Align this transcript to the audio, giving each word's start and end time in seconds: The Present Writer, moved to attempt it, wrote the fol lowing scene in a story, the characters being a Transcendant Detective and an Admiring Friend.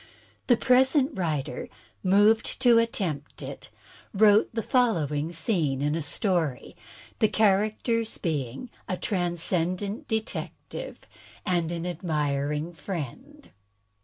The 0.47 0.57
Present 0.57 1.11
Writer, 1.15 1.69
moved 2.01 2.59
to 2.61 2.79
attempt 2.79 3.43
it, 3.43 3.69
wrote 4.15 4.49
the 4.51 4.63
fol 4.63 4.93
lowing 4.95 5.31
scene 5.31 5.79
in 5.83 5.93
a 5.93 6.01
story, 6.01 6.75
the 7.19 7.27
characters 7.29 8.17
being 8.17 8.71
a 8.89 8.97
Transcendant 8.97 10.07
Detective 10.07 11.01
and 11.45 11.71
an 11.71 11.85
Admiring 11.85 12.73
Friend. 12.73 13.51